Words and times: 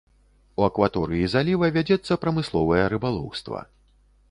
У 0.61 0.63
акваторыі 0.67 1.27
заліва 1.33 1.69
вядзецца 1.77 2.19
прамысловае 2.25 2.83
рыбалоўства. 2.97 3.59